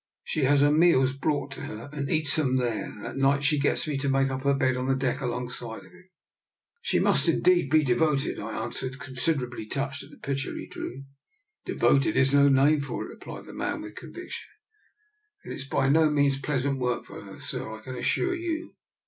[0.23, 3.59] She has her meals brought to her and eats 'em there, and at night she
[3.59, 6.09] gets me to make her up a bed on the deck alongside of him.""
[6.81, 11.03] She must, indeed, be devoted," I an swered, considerably touched at the picture he drew."
[11.67, 14.49] Devoted is no name for it," replied the man, with conviction."
[15.43, 16.15] And it's by no \\ DR.
[16.15, 16.63] NIKOLA'S EXPERIMENT.
[16.79, 18.73] 79 means pleasant work for her, sir, I can assure you.